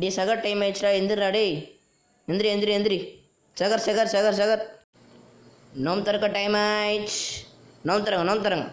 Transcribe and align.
டே 0.00 0.08
சகர் 0.08 0.40
டைம் 0.40 0.60
ஆயிடுச்சுடா 0.60 0.90
எந்திரா 0.98 1.30
டே 1.30 1.44
எந்திரி 2.28 2.48
எந்திரி 2.54 2.72
எந்திரி. 2.76 2.98
சகர் 3.56 3.82
சகர் 3.86 4.10
சகர் 4.14 4.38
சகர். 4.40 4.62
நோம் 5.86 6.02
திறக்க 6.02 6.26
டைம் 6.26 6.54
ஆயிடுச்சு. 6.54 7.24
நோம் 7.82 8.02
தரங்க 8.02 8.24
நோம் 8.24 8.40
தரங்க 8.42 8.66